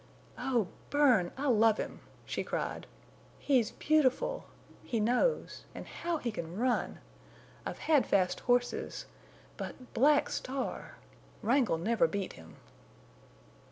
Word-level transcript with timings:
"Oh, 0.39 0.67
Bern! 0.89 1.31
I 1.37 1.45
love 1.49 1.77
him!" 1.77 1.99
she 2.25 2.43
cried. 2.43 2.87
"He's 3.37 3.69
beautiful; 3.69 4.45
he 4.81 4.99
knows; 4.99 5.65
and 5.75 5.85
how 5.85 6.17
he 6.17 6.31
can 6.31 6.57
run! 6.57 6.97
I've 7.67 7.77
had 7.77 8.07
fast 8.07 8.39
horses. 8.39 9.05
But 9.57 9.93
Black 9.93 10.31
Star!... 10.31 10.95
Wrangle 11.43 11.77
never 11.77 12.07
beat 12.07 12.33
him!" 12.33 12.55